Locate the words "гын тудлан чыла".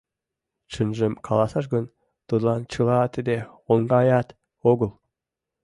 1.73-2.99